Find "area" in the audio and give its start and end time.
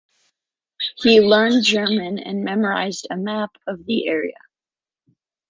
4.07-4.39